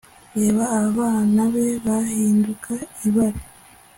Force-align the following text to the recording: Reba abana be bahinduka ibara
Reba 0.37 0.63
abana 0.83 1.41
be 1.53 1.67
bahinduka 1.85 2.71
ibara 3.07 3.41